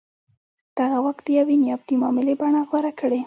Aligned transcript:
دغه 0.77 0.97
واک 1.03 1.17
د 1.25 1.27
یوې 1.39 1.55
نیابتي 1.63 1.95
معاملې 2.01 2.33
بڼه 2.41 2.61
غوره 2.69 2.91
کړې. 2.99 3.19